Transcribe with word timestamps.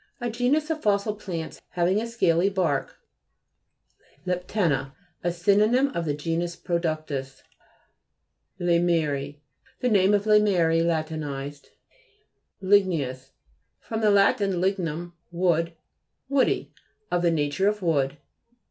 A 0.19 0.31
genus 0.31 0.71
of 0.71 0.81
fossil 0.81 1.13
plants, 1.13 1.61
having 1.73 2.01
a 2.01 2.07
scaly 2.07 2.49
bark. 2.49 2.97
LEPTE'NA 4.25 4.95
A 5.23 5.31
synonym 5.31 5.89
of 5.89 6.05
the 6.05 6.15
genus 6.15 6.55
productus 6.55 7.43
(p. 8.57 8.63
30). 8.65 8.71
LEYMERII 8.79 9.43
The 9.81 9.89
name 9.89 10.13
Leymerie 10.13 10.81
la 10.83 11.03
tinized. 11.03 11.67
LIAS 12.61 12.69
(p. 12.79 12.79
54). 12.79 12.79
LI'GNEOUS 12.79 13.31
fr. 13.81 13.95
lat. 13.97 14.37
lignum, 14.39 15.13
wood. 15.29 15.73
Woody; 16.27 16.73
of 17.11 17.21
the 17.21 17.29
nature 17.29 17.67
of 17.67 17.83
wood. 17.83 18.17